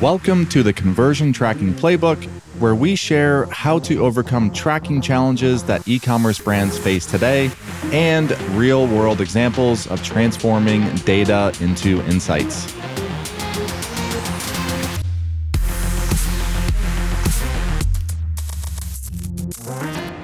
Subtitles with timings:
[0.00, 2.24] Welcome to the Conversion Tracking Playbook,
[2.58, 7.50] where we share how to overcome tracking challenges that e commerce brands face today
[7.92, 12.74] and real world examples of transforming data into insights.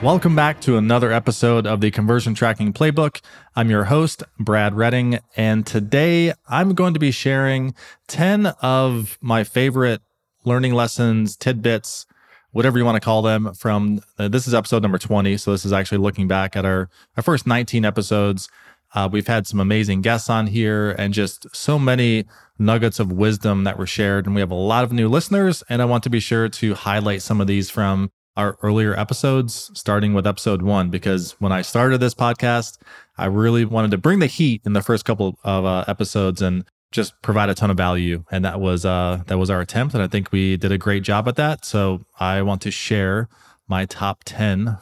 [0.07, 3.21] Welcome back to another episode of the Conversion Tracking Playbook.
[3.57, 7.75] I'm your host, Brad Redding, and today I'm going to be sharing
[8.07, 10.01] 10 of my favorite
[10.45, 12.07] learning lessons, tidbits,
[12.53, 15.37] whatever you want to call them from uh, this is episode number 20.
[15.39, 18.49] So this is actually looking back at our, our first 19 episodes.
[18.95, 22.27] Uh, we've had some amazing guests on here and just so many
[22.61, 24.27] nuggets of wisdom that were shared.
[24.27, 25.65] And we have a lot of new listeners.
[25.69, 29.71] And I want to be sure to highlight some of these from our earlier episodes,
[29.75, 32.79] starting with episode one, because when I started this podcast,
[33.17, 36.65] I really wanted to bring the heat in the first couple of uh, episodes and
[36.93, 38.25] just provide a ton of value.
[38.31, 41.03] And that was uh, that was our attempt, and I think we did a great
[41.03, 41.65] job at that.
[41.65, 43.29] So I want to share
[43.69, 44.79] my top ten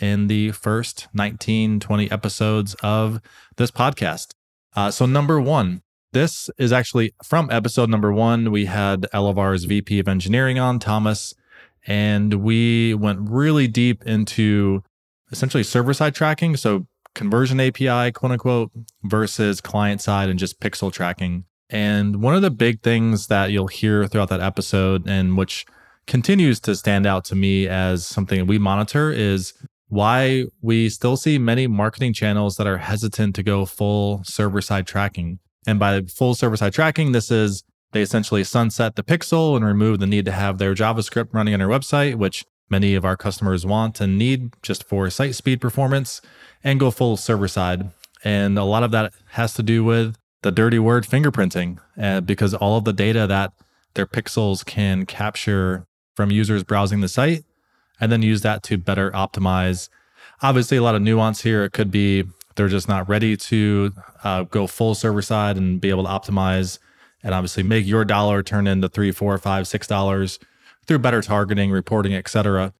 [0.00, 3.20] in the first 19, 20 episodes of
[3.56, 4.28] this podcast.
[4.76, 5.82] Uh, so number one,
[6.12, 8.50] this is actually from episode number one.
[8.50, 11.34] We had Elevar's VP of Engineering on, Thomas
[11.88, 14.82] and we went really deep into
[15.32, 16.54] essentially server side tracking.
[16.54, 18.70] So conversion API, quote unquote,
[19.04, 21.44] versus client side and just pixel tracking.
[21.70, 25.64] And one of the big things that you'll hear throughout that episode, and which
[26.06, 29.54] continues to stand out to me as something we monitor, is
[29.88, 34.86] why we still see many marketing channels that are hesitant to go full server side
[34.86, 35.38] tracking.
[35.66, 39.98] And by full server side tracking, this is they essentially sunset the pixel and remove
[39.98, 43.64] the need to have their JavaScript running on their website, which many of our customers
[43.64, 46.20] want and need just for site speed performance,
[46.62, 47.90] and go full server side.
[48.24, 52.54] And a lot of that has to do with the dirty word fingerprinting, uh, because
[52.54, 53.52] all of the data that
[53.94, 57.44] their pixels can capture from users browsing the site
[58.00, 59.88] and then use that to better optimize.
[60.42, 61.64] Obviously, a lot of nuance here.
[61.64, 63.92] It could be they're just not ready to
[64.24, 66.78] uh, go full server side and be able to optimize
[67.22, 70.38] and obviously make your dollar turn into three, four, five, six dollars
[70.86, 72.72] through better targeting, reporting, etc.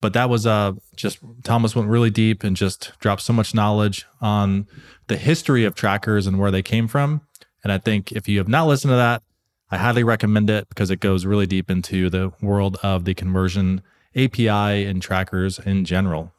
[0.00, 4.06] But that was uh just Thomas went really deep and just dropped so much knowledge
[4.20, 4.66] on
[5.06, 7.22] the history of trackers and where they came from.
[7.62, 9.22] And I think if you have not listened to that,
[9.70, 13.82] I highly recommend it because it goes really deep into the world of the conversion
[14.14, 16.32] API and trackers in general.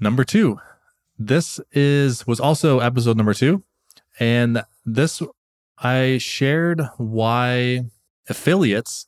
[0.00, 0.60] Number two,
[1.18, 3.62] this is was also episode number two.
[4.20, 5.22] And this
[5.82, 7.82] I shared why
[8.28, 9.06] affiliates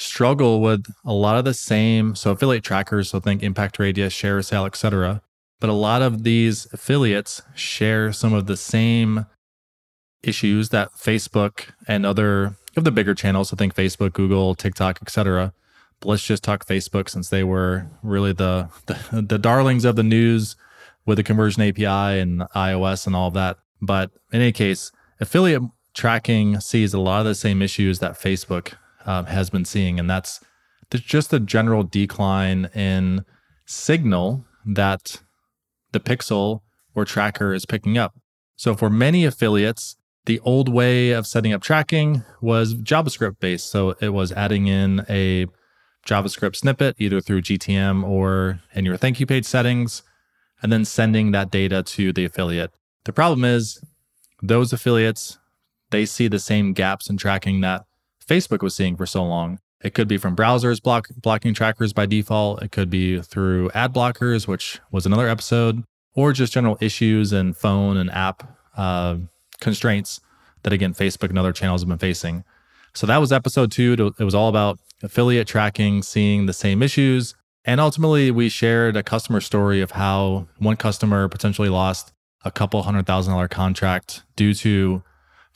[0.00, 4.40] struggle with a lot of the same so affiliate trackers so think impact radius share
[4.40, 5.20] sale etc
[5.60, 9.26] but a lot of these affiliates share some of the same
[10.22, 15.52] issues that facebook and other of the bigger channels so think facebook google tiktok etc
[16.00, 20.02] but let's just talk facebook since they were really the, the the darlings of the
[20.02, 20.56] news
[21.04, 25.62] with the conversion api and ios and all of that but in any case affiliate
[25.94, 28.74] tracking sees a lot of the same issues that Facebook
[29.06, 30.40] um, has been seeing, and that's
[30.90, 33.24] just a general decline in
[33.66, 35.22] signal that
[35.92, 36.60] the pixel
[36.94, 38.14] or tracker is picking up.
[38.56, 39.96] So for many affiliates,
[40.26, 43.70] the old way of setting up tracking was JavaScript based.
[43.70, 45.46] So it was adding in a
[46.06, 50.02] JavaScript snippet either through GTM or in your thank you page settings,
[50.62, 52.70] and then sending that data to the affiliate.
[53.04, 53.82] The problem is
[54.42, 55.38] those affiliates
[55.90, 57.84] they see the same gaps in tracking that
[58.26, 59.58] Facebook was seeing for so long.
[59.82, 62.62] It could be from browsers block, blocking trackers by default.
[62.62, 65.84] It could be through ad blockers, which was another episode,
[66.14, 69.16] or just general issues and phone and app uh,
[69.60, 70.20] constraints
[70.62, 72.44] that, again, Facebook and other channels have been facing.
[72.92, 74.12] So that was episode two.
[74.18, 77.34] It was all about affiliate tracking, seeing the same issues.
[77.64, 82.12] And ultimately, we shared a customer story of how one customer potentially lost
[82.44, 85.02] a couple hundred thousand dollar contract due to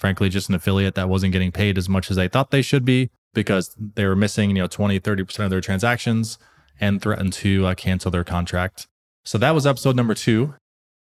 [0.04, 2.84] frankly just an affiliate that wasn't getting paid as much as they thought they should
[2.84, 6.37] be because they were missing you know 20 30% of their transactions
[6.79, 8.87] and threatened to uh, cancel their contract.
[9.25, 10.56] So that was episode number two.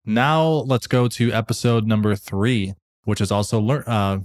[0.06, 2.76] Now let's go to episode number three
[3.06, 4.20] which is also uh,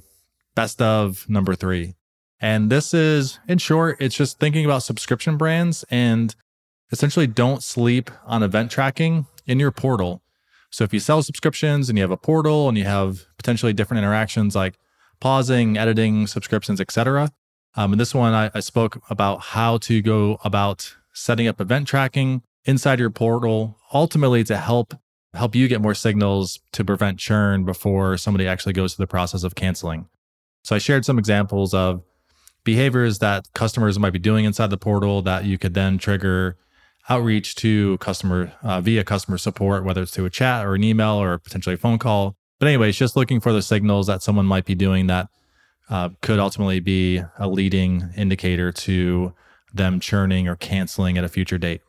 [0.55, 1.94] best of number three.
[2.38, 6.37] And this is in short it's just thinking about subscription brands and
[6.93, 10.20] essentially don't sleep on event tracking in your portal.
[10.70, 13.98] So if you sell subscriptions and you have a portal and you have potentially different
[13.98, 14.78] interactions like
[15.19, 17.31] pausing, editing subscriptions, etc.
[17.75, 21.88] Um, in this one, I, I spoke about how to go about setting up event
[21.88, 24.94] tracking inside your portal, ultimately to help
[25.32, 29.42] help you get more signals to prevent churn before somebody actually goes through the process
[29.42, 30.08] of canceling.
[30.64, 32.02] So I shared some examples of
[32.64, 36.58] behaviors that customers might be doing inside the portal that you could then trigger
[37.08, 41.14] outreach to customer uh, via customer support, whether it's through a chat or an email
[41.14, 42.37] or potentially a phone call.
[42.61, 45.29] But anyways, just looking for the signals that someone might be doing that
[45.89, 49.35] uh, could ultimately be a leading indicator to
[49.73, 51.81] them churning or canceling at a future date.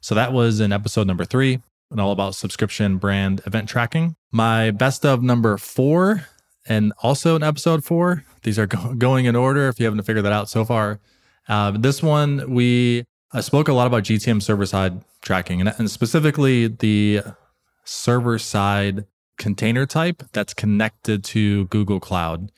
[0.00, 1.60] So that was in episode number three
[1.90, 4.14] and all about subscription brand event tracking.
[4.30, 6.26] My best of number four,
[6.64, 10.24] and also in episode four, these are go- going in order if you haven't figured
[10.24, 11.00] that out so far.
[11.48, 15.90] Uh, this one, we I spoke a lot about GTM server side tracking and, and
[15.90, 17.22] specifically the
[17.84, 19.06] server side
[19.40, 22.52] container type that's connected to Google Cloud.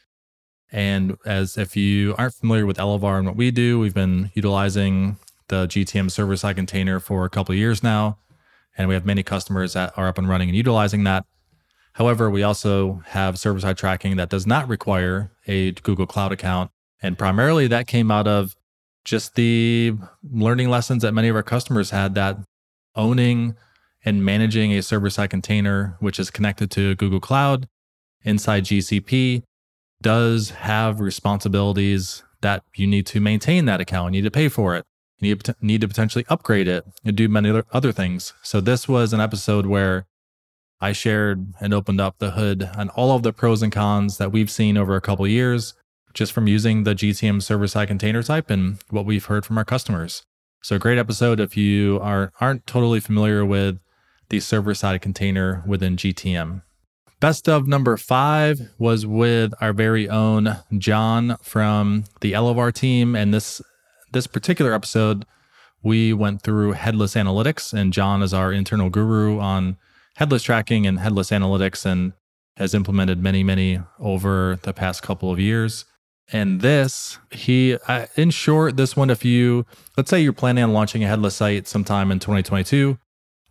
[0.71, 5.17] And as if you aren't familiar with Elevar and what we do, we've been utilizing
[5.49, 8.19] the GTM server side container for a couple of years now.
[8.77, 11.25] And we have many customers that are up and running and utilizing that.
[11.93, 16.71] However, we also have server side tracking that does not require a Google Cloud account.
[17.01, 18.57] And primarily that came out of
[19.05, 19.95] just the
[20.29, 22.39] learning lessons that many of our customers had that
[22.97, 23.55] owning
[24.05, 27.69] and managing a server side container, which is connected to Google Cloud
[28.23, 29.43] inside GCP,
[30.01, 34.15] does have responsibilities that you need to maintain that account.
[34.15, 34.85] You need to pay for it.
[35.19, 38.35] You need to, potentially upgrade it and do many other things.
[38.43, 40.07] So, this was an episode where
[40.81, 44.33] I shared and opened up the hood on all of the pros and cons that
[44.33, 45.75] we've seen over a couple years
[46.13, 49.65] just from using the GTM server side container type and what we've heard from our
[49.65, 50.25] customers.
[50.61, 53.79] So, great episode if you are, aren't totally familiar with
[54.33, 56.63] the server side container within GTM.
[57.21, 63.15] Best of number five was with our very own John from the Elevar team.
[63.15, 63.61] And this
[64.13, 65.27] this particular episode,
[65.83, 69.77] we went through headless analytics, and John is our internal guru on
[70.17, 72.15] headless tracking and headless analytics and
[72.57, 75.85] has implemented many, many over the past couple of years.
[76.33, 77.77] And this, he,
[78.17, 79.67] in short, this one, if you,
[79.99, 82.99] let's say you're planning on launching a headless site sometime in 2022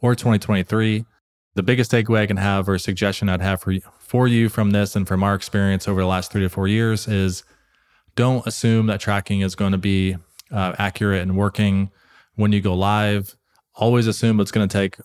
[0.01, 1.05] or 2023,
[1.53, 4.71] the biggest takeaway I can have or suggestion I'd have for you, for you from
[4.71, 7.43] this and from our experience over the last three to four years is
[8.15, 10.17] don't assume that tracking is going to be
[10.51, 11.91] uh, accurate and working
[12.35, 13.35] when you go live.
[13.75, 14.97] Always assume it's going to take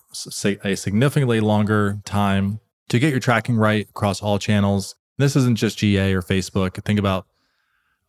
[0.63, 2.59] a significantly longer time
[2.89, 4.95] to get your tracking right across all channels.
[5.17, 6.83] This isn't just GA or Facebook.
[6.83, 7.25] Think about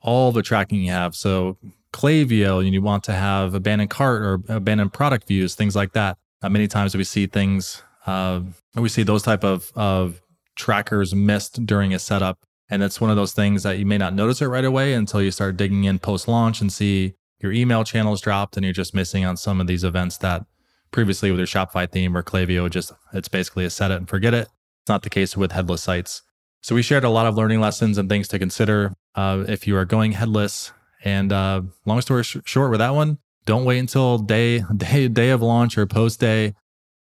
[0.00, 1.14] all the tracking you have.
[1.14, 1.58] So
[1.92, 6.18] Klaviyo, and you want to have abandoned cart or abandoned product views, things like that.
[6.42, 8.40] Uh, many times we see things, uh,
[8.74, 10.20] we see those type of, of
[10.56, 12.38] trackers missed during a setup.
[12.70, 15.22] And it's one of those things that you may not notice it right away until
[15.22, 18.94] you start digging in post launch and see your email channels dropped and you're just
[18.94, 20.44] missing on some of these events that
[20.90, 24.34] previously with your Shopify theme or Klaviyo, just it's basically a set it and forget
[24.34, 24.48] it.
[24.82, 26.22] It's not the case with headless sites.
[26.60, 29.76] So we shared a lot of learning lessons and things to consider uh, if you
[29.76, 30.72] are going headless.
[31.04, 35.30] And uh, long story sh- short, with that one, don't wait until day day day
[35.30, 36.54] of launch or post day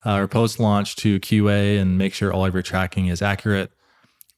[0.05, 3.73] uh, or post launch to QA and make sure all of your tracking is accurate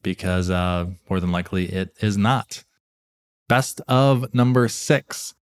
[0.02, 2.64] because uh, more than likely it is not.
[3.48, 5.34] Best of number six.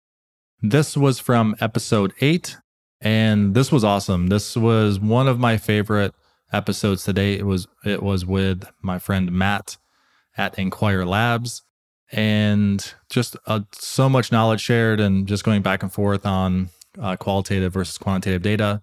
[0.62, 2.58] This was from episode eight,
[3.00, 4.26] and this was awesome.
[4.26, 6.14] This was one of my favorite
[6.52, 7.34] episodes today.
[7.34, 9.78] It was it was with my friend Matt
[10.36, 11.62] at EnquireLabs,
[12.12, 17.16] and just uh, so much knowledge shared, and just going back and forth on uh,
[17.16, 18.82] qualitative versus quantitative data.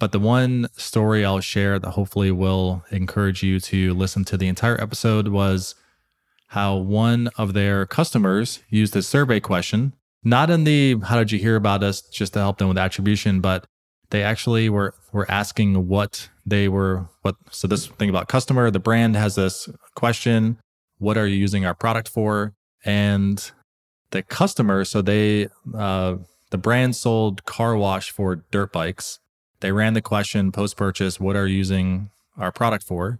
[0.00, 4.48] But the one story I'll share that hopefully will encourage you to listen to the
[4.48, 5.74] entire episode was
[6.48, 11.38] how one of their customers used a survey question, not in the how did you
[11.38, 13.66] hear about us just to help them with attribution, but
[14.10, 18.78] they actually were were asking what they were what so this thing about customer the
[18.78, 20.58] brand has this question
[20.98, 22.54] what are you using our product for
[22.84, 23.52] and
[24.10, 26.16] the customer so they uh,
[26.50, 29.20] the brand sold car wash for dirt bikes
[29.60, 33.18] they ran the question post purchase what are you using our product for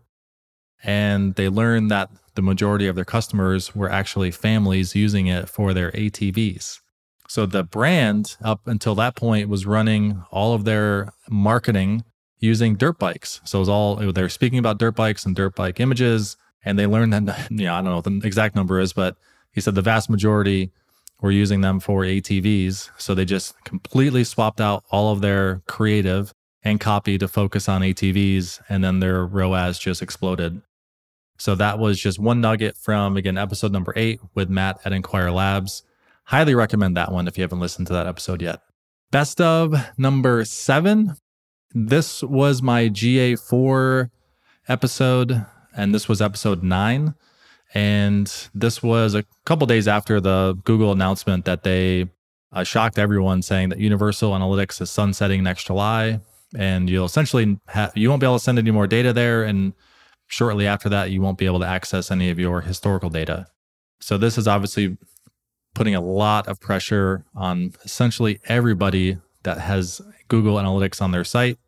[0.82, 5.72] and they learned that the majority of their customers were actually families using it for
[5.72, 6.80] their atvs
[7.28, 12.04] so the brand up until that point was running all of their marketing
[12.44, 13.40] using dirt bikes.
[13.44, 16.36] So it was all they were speaking about dirt bikes and dirt bike images.
[16.64, 19.16] And they learned that, you know, I don't know what the exact number is, but
[19.54, 20.72] he said the vast majority
[21.20, 22.90] were using them for ATVs.
[22.98, 27.82] So they just completely swapped out all of their creative and copy to focus on
[27.82, 28.60] ATVs.
[28.68, 30.60] And then their ROAS just exploded.
[31.38, 35.82] So that was just one nugget from, again, episode number eight with Matt at EnquireLabs.
[36.24, 38.60] Highly recommend that one if you haven't listened to that episode yet.
[39.10, 41.16] Best of number seven.
[41.72, 44.10] This was my GA4
[44.68, 45.44] episode,
[45.76, 47.14] and this was episode nine.
[47.74, 52.08] And this was a couple days after the Google announcement that they
[52.52, 56.20] uh, shocked everyone saying that Universal Analytics is sunsetting next July.
[56.56, 57.58] And you'll essentially
[57.96, 59.42] you won't be able to send any more data there.
[59.42, 59.72] And
[60.28, 63.46] shortly after that, you won't be able to access any of your historical data.
[64.00, 64.96] So this is obviously
[65.74, 71.58] putting a lot of pressure on essentially everybody that has Google Analytics on their site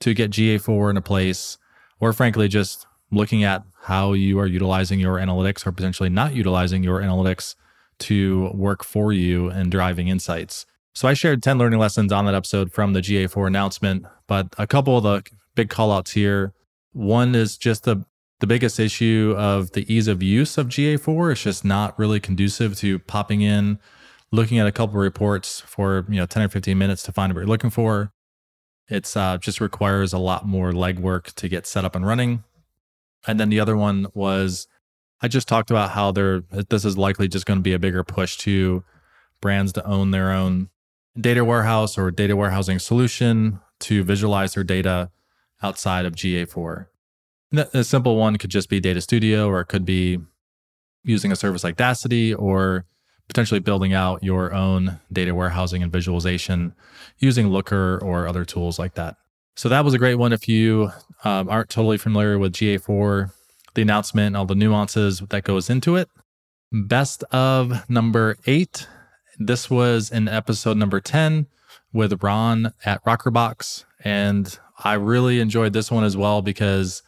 [0.00, 1.56] to get GA4 in a place,
[2.00, 6.82] or frankly, just looking at how you are utilizing your analytics or potentially not utilizing
[6.82, 7.54] your analytics
[7.98, 10.64] to work for you and driving insights.
[10.94, 14.66] So I shared 10 learning lessons on that episode from the GA4 announcement, but a
[14.66, 15.22] couple of the
[15.54, 16.54] big callouts here.
[16.92, 18.04] One is just the
[18.40, 22.76] the biggest issue of the ease of use of GA4 is just not really conducive
[22.78, 23.78] to popping in,
[24.32, 27.32] looking at a couple of reports for you know 10 or 15 minutes to find
[27.32, 28.12] what you're looking for.
[28.88, 32.44] It's uh, just requires a lot more legwork to get set up and running.
[33.26, 34.68] And then the other one was
[35.20, 38.04] I just talked about how there this is likely just going to be a bigger
[38.04, 38.84] push to
[39.40, 40.68] brands to own their own
[41.18, 45.10] data warehouse or data warehousing solution to visualize their data
[45.62, 46.86] outside of GA4.
[47.72, 50.18] A simple one could just be Data Studio, or it could be
[51.04, 52.84] using a service like Daasity, or
[53.28, 56.74] potentially building out your own data warehousing and visualization
[57.18, 59.16] using Looker or other tools like that.
[59.56, 60.32] So that was a great one.
[60.32, 60.90] If you
[61.24, 63.32] um, aren't totally familiar with GA4,
[63.74, 66.08] the announcement, and all the nuances that goes into it.
[66.72, 68.86] Best of number eight.
[69.38, 71.46] This was in episode number 10
[71.92, 73.84] with Ron at Rockerbox.
[74.02, 77.02] And I really enjoyed this one as well because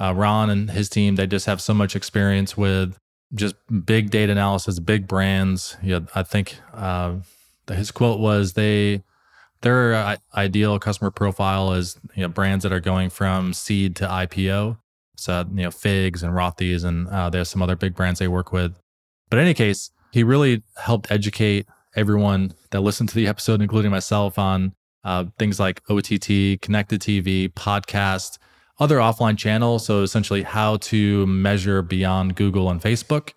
[0.00, 2.98] uh, Ron and his team, they just have so much experience with
[3.34, 5.76] just big data analysis, big brands.
[5.82, 7.16] Yeah, I think uh,
[7.68, 9.02] his quote was they
[9.64, 14.06] their uh, ideal customer profile is you know brands that are going from seed to
[14.06, 14.78] IPO.
[15.16, 18.52] So you know Figs and Rothy's, and uh, there's some other big brands they work
[18.52, 18.78] with.
[19.30, 21.66] But in any case, he really helped educate
[21.96, 27.50] everyone that listened to the episode, including myself, on uh, things like OTT, connected TV,
[27.52, 28.38] podcast,
[28.78, 29.86] other offline channels.
[29.86, 33.32] So essentially, how to measure beyond Google and Facebook.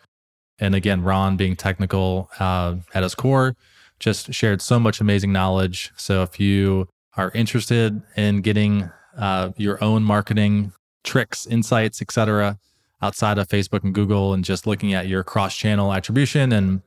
[0.59, 3.55] And again, Ron being technical uh, at his core,
[3.99, 5.91] just shared so much amazing knowledge.
[5.95, 10.71] So if you are interested in getting uh, your own marketing
[11.03, 12.59] tricks, insights, etc.,
[13.01, 16.81] outside of Facebook and Google, and just looking at your cross-channel attribution and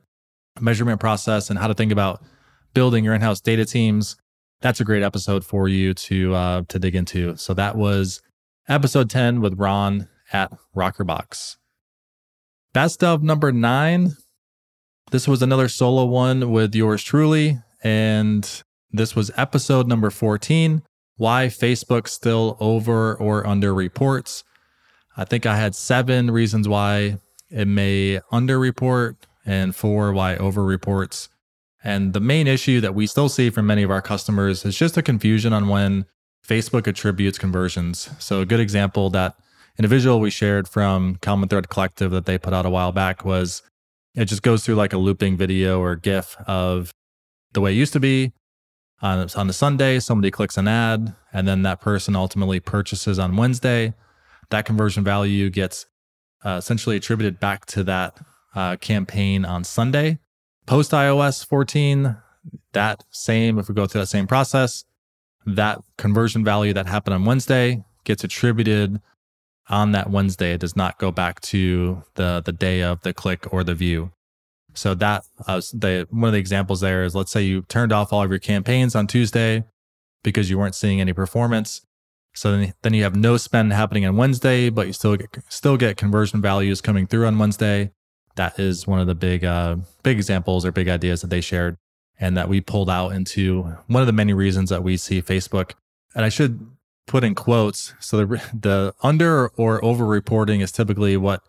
[0.59, 2.21] measurement process and how to think about
[2.73, 4.15] building your in-house data teams,
[4.61, 7.35] that's a great episode for you to uh, to dig into.
[7.35, 8.21] So that was
[8.69, 11.57] episode 10 with Ron at Rockerbox.
[12.73, 14.15] Best of number nine
[15.09, 17.59] this was another solo one with yours truly.
[17.83, 20.83] And this was episode number 14
[21.17, 24.43] Why Facebook Still Over or Under Reports.
[25.17, 27.17] I think I had seven reasons why
[27.49, 31.29] it may under report and four why over reports.
[31.83, 34.97] And the main issue that we still see from many of our customers is just
[34.97, 36.05] a confusion on when
[36.47, 38.09] Facebook attributes conversions.
[38.19, 39.35] So, a good example that
[39.77, 43.63] individual we shared from Common Thread Collective that they put out a while back was
[44.15, 46.91] it just goes through like a looping video or GIF of
[47.53, 48.33] the way it used to be.
[49.01, 53.95] On, on Sunday, somebody clicks an ad, and then that person ultimately purchases on Wednesday.
[54.49, 55.87] That conversion value gets
[56.45, 58.19] uh, essentially attributed back to that
[58.53, 60.19] uh, campaign on Sunday.
[60.67, 62.17] Post iOS 14,
[62.73, 64.85] that same, if we go through that same process,
[65.45, 69.01] that conversion value that happened on Wednesday gets attributed
[69.71, 70.53] on that Wednesday.
[70.53, 74.11] It does not go back to the the day of the click or the view.
[74.73, 78.13] So that uh, the one of the examples there is let's say you turned off
[78.13, 79.63] all of your campaigns on Tuesday
[80.23, 81.81] because you weren't seeing any performance.
[82.33, 85.77] So then, then you have no spend happening on Wednesday, but you still get still
[85.77, 87.91] get conversion values coming through on Wednesday.
[88.35, 91.77] That is one of the big uh, big examples or big ideas that they shared
[92.19, 95.71] and that we pulled out into one of the many reasons that we see Facebook.
[96.13, 96.65] And I should
[97.11, 97.93] put in quotes.
[97.99, 101.43] So the, the under or over reporting is typically what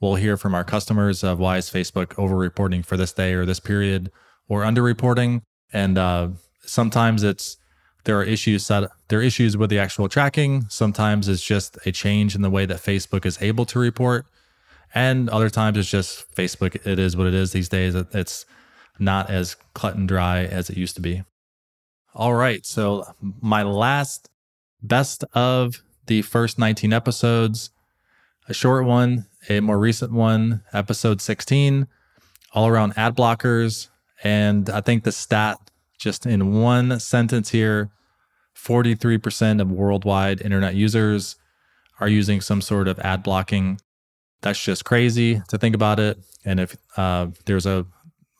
[0.00, 3.44] we'll hear from our customers of why is Facebook over reporting for this day or
[3.44, 4.10] this period
[4.48, 5.42] or under reporting.
[5.72, 6.28] And uh,
[6.62, 7.58] sometimes it's
[8.04, 10.64] there are issues that there are issues with the actual tracking.
[10.68, 14.26] Sometimes it's just a change in the way that Facebook is able to report.
[14.94, 16.74] And other times it's just Facebook.
[16.86, 17.94] It is what it is these days.
[17.94, 18.46] It's
[18.98, 21.22] not as cut and dry as it used to be.
[22.14, 22.64] All right.
[22.66, 23.04] So
[23.40, 24.28] my last
[24.82, 27.70] best of the first 19 episodes,
[28.48, 31.86] a short one, a more recent one, episode 16,
[32.52, 33.88] all around ad blockers.
[34.22, 35.58] And I think the stat,
[35.98, 37.90] just in one sentence here
[38.56, 41.36] 43% of worldwide internet users
[42.00, 43.80] are using some sort of ad blocking.
[44.40, 46.18] that's just crazy to think about it.
[46.44, 47.86] And if uh, there's a,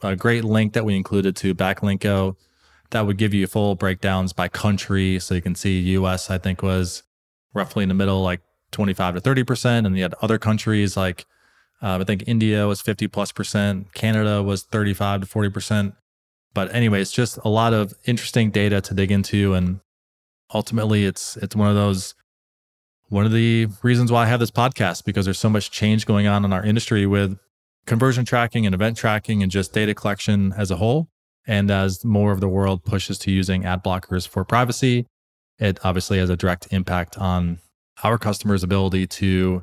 [0.02, 2.36] a great link that we included to Backlinko
[2.92, 5.18] that would give you full breakdowns by country.
[5.18, 7.02] So you can see US, I think, was
[7.52, 9.86] roughly in the middle, like 25 to 30%.
[9.86, 11.26] And you had other countries like,
[11.82, 15.94] uh, I think India was 50 plus percent, Canada was 35 to 40%.
[16.54, 19.54] But anyway, it's just a lot of interesting data to dig into.
[19.54, 19.80] And
[20.54, 22.14] ultimately it's it's one of those
[23.08, 26.26] one of the reasons why I have this podcast because there's so much change going
[26.26, 27.38] on in our industry with
[27.84, 31.08] conversion tracking and event tracking and just data collection as a whole.
[31.46, 35.06] And as more of the world pushes to using ad blockers for privacy,
[35.58, 37.58] it obviously has a direct impact on
[38.02, 39.62] our customers' ability to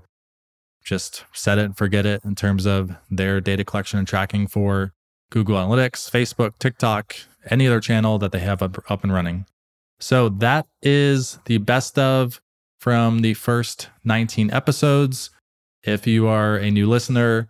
[0.84, 4.94] just set it and forget it in terms of their data collection and tracking for
[5.30, 7.16] Google Analytics, Facebook, TikTok,
[7.50, 9.46] any other channel that they have up, up and running.
[10.00, 12.42] So that is the best of
[12.80, 15.30] from the first 19 episodes.
[15.84, 17.50] If you are a new listener,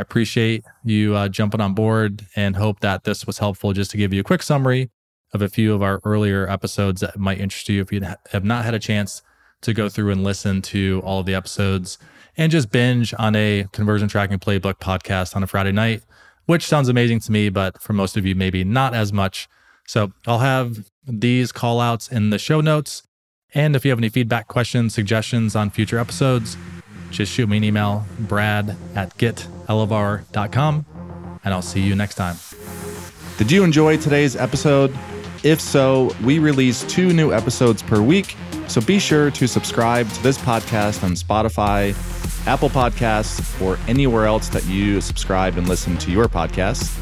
[0.00, 3.98] I appreciate you uh, jumping on board and hope that this was helpful just to
[3.98, 4.88] give you a quick summary
[5.34, 8.64] of a few of our earlier episodes that might interest you if you have not
[8.64, 9.20] had a chance
[9.60, 11.98] to go through and listen to all of the episodes
[12.38, 16.02] and just binge on a conversion tracking playbook podcast on a Friday night,
[16.46, 19.50] which sounds amazing to me, but for most of you, maybe not as much.
[19.86, 23.02] So I'll have these call outs in the show notes.
[23.52, 26.56] And if you have any feedback, questions, suggestions on future episodes,
[27.10, 30.86] just shoot me an email, brad at getelevar.com,
[31.44, 32.36] and I'll see you next time.
[33.38, 34.96] Did you enjoy today's episode?
[35.42, 38.36] If so, we release two new episodes per week,
[38.68, 41.94] so be sure to subscribe to this podcast on Spotify,
[42.46, 46.98] Apple Podcasts, or anywhere else that you subscribe and listen to your podcasts.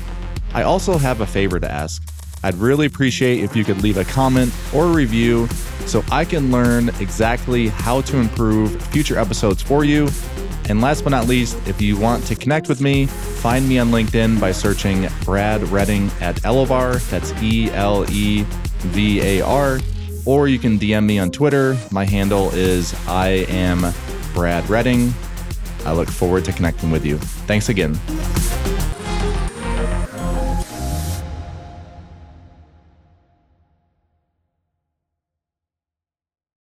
[0.55, 2.08] I also have a favor to ask.
[2.43, 5.49] I'd really appreciate if you could leave a comment or a review
[5.87, 10.09] so I can learn exactly how to improve future episodes for you.
[10.69, 13.89] And last but not least, if you want to connect with me, find me on
[13.89, 17.01] LinkedIn by searching Brad Redding at Elevar.
[17.11, 18.45] That's E L E
[18.81, 19.81] V A R.
[20.27, 21.79] Or you can DM me on Twitter.
[21.91, 23.95] My handle is I am
[24.35, 25.15] Brad Redding.
[25.87, 27.17] I look forward to connecting with you.
[27.47, 27.99] Thanks again.